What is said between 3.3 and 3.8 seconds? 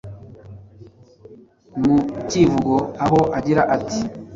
agira